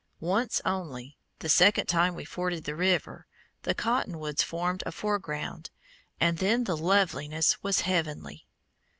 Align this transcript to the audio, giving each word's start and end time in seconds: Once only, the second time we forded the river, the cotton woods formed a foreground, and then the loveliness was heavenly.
Once 0.19 0.59
only, 0.65 1.15
the 1.41 1.47
second 1.47 1.85
time 1.85 2.15
we 2.15 2.25
forded 2.25 2.63
the 2.63 2.73
river, 2.73 3.27
the 3.61 3.75
cotton 3.75 4.17
woods 4.17 4.41
formed 4.41 4.81
a 4.87 4.91
foreground, 4.91 5.69
and 6.19 6.39
then 6.39 6.63
the 6.63 6.75
loveliness 6.75 7.61
was 7.61 7.81
heavenly. 7.81 8.47